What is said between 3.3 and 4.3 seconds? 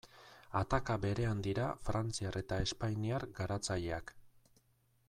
garatzaileak.